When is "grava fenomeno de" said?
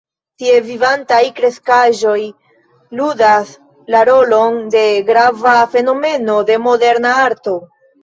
5.13-6.61